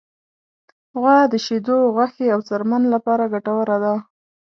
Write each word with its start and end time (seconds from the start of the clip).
غوا 0.99 1.17
د 1.31 1.33
شیدو، 1.45 1.77
غوښې، 1.95 2.27
او 2.35 2.39
څرمن 2.47 2.83
لپاره 2.93 3.23
ګټوره 3.33 3.77
ده. 3.83 3.93